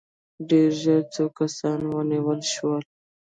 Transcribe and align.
ډېر 0.49 0.69
ژر 0.81 1.01
څو 1.13 1.25
کسان 1.39 1.79
ونیول 1.93 2.39
شول. 2.53 2.83